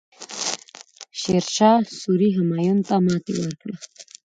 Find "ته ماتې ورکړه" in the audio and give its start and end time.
2.87-3.75